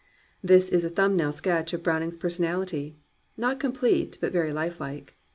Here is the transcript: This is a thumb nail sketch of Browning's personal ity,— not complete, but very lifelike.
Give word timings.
This 0.41 0.69
is 0.69 0.83
a 0.83 0.89
thumb 0.89 1.15
nail 1.15 1.31
sketch 1.31 1.73
of 1.73 1.83
Browning's 1.83 2.17
personal 2.17 2.63
ity,— 2.63 2.97
not 3.37 3.59
complete, 3.59 4.17
but 4.19 4.31
very 4.31 4.51
lifelike. 4.51 5.15